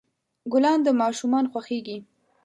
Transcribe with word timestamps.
ګلان 0.51 0.79
د 0.83 0.87
ماشومان 1.01 1.45
خوښیږي. 1.51 1.97